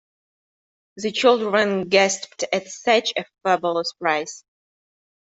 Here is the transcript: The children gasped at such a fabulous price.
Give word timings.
The 0.97 1.11
children 1.11 1.87
gasped 1.87 2.45
at 2.51 2.67
such 2.69 3.13
a 3.15 3.25
fabulous 3.43 3.93
price. 3.99 4.43